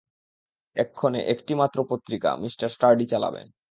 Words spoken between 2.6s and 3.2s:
Sturdy